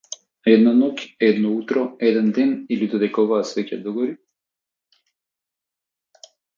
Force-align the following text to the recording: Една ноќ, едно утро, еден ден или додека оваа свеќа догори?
Една 0.53 0.71
ноќ, 0.77 0.95
едно 1.27 1.51
утро, 1.57 1.83
еден 2.09 2.33
ден 2.39 2.57
или 2.77 2.89
додека 2.95 3.23
оваа 3.27 3.45
свеќа 3.53 3.81
догори? 3.87 4.19